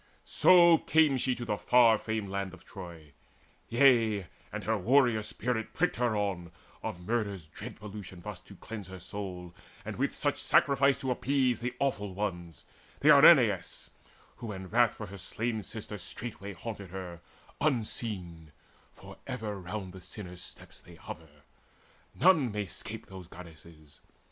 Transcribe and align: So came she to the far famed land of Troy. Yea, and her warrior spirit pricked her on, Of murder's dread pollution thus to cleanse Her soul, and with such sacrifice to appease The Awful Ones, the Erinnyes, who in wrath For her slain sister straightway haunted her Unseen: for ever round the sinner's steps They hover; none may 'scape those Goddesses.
So 0.25 0.79
came 0.79 1.17
she 1.19 1.35
to 1.35 1.45
the 1.45 1.57
far 1.59 1.99
famed 1.99 2.29
land 2.31 2.55
of 2.55 2.65
Troy. 2.65 3.11
Yea, 3.69 4.25
and 4.51 4.63
her 4.63 4.75
warrior 4.75 5.21
spirit 5.21 5.75
pricked 5.75 5.97
her 5.97 6.17
on, 6.17 6.51
Of 6.81 7.05
murder's 7.05 7.45
dread 7.45 7.75
pollution 7.75 8.19
thus 8.23 8.39
to 8.39 8.55
cleanse 8.55 8.87
Her 8.87 8.99
soul, 8.99 9.53
and 9.85 9.97
with 9.97 10.17
such 10.17 10.39
sacrifice 10.39 10.97
to 11.01 11.11
appease 11.11 11.59
The 11.59 11.75
Awful 11.77 12.15
Ones, 12.15 12.65
the 13.01 13.09
Erinnyes, 13.09 13.91
who 14.37 14.51
in 14.51 14.69
wrath 14.69 14.95
For 14.95 15.05
her 15.05 15.19
slain 15.19 15.61
sister 15.61 15.99
straightway 15.99 16.53
haunted 16.53 16.89
her 16.89 17.21
Unseen: 17.63 18.51
for 18.91 19.17
ever 19.27 19.59
round 19.59 19.93
the 19.93 20.01
sinner's 20.01 20.41
steps 20.41 20.81
They 20.81 20.95
hover; 20.95 21.43
none 22.15 22.51
may 22.51 22.65
'scape 22.65 23.05
those 23.05 23.27
Goddesses. 23.27 24.01